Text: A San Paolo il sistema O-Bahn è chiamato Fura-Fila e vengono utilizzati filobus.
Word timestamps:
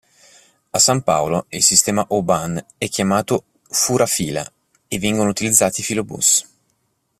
A 0.73 0.79
San 0.79 1.03
Paolo 1.03 1.45
il 1.49 1.61
sistema 1.61 2.03
O-Bahn 2.07 2.59
è 2.79 2.89
chiamato 2.89 3.43
Fura-Fila 3.69 4.51
e 4.87 4.97
vengono 4.97 5.29
utilizzati 5.29 5.83
filobus. 5.83 6.43